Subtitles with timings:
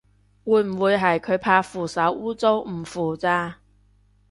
[0.45, 3.57] 會唔會係佢怕扶手污糟唔扶咋